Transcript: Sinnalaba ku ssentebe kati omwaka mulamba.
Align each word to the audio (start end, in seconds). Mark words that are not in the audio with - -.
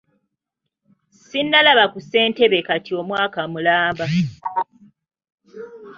Sinnalaba 1.27 1.83
ku 1.93 1.99
ssentebe 2.01 2.59
kati 2.67 2.91
omwaka 3.01 3.41
mulamba. 3.53 4.05